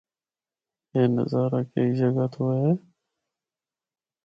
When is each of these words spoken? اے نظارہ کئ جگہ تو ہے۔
اے 0.93 1.01
نظارہ 1.15 1.61
کئ 1.71 1.89
جگہ 1.99 2.25
تو 2.33 2.43
ہے۔ 2.57 2.71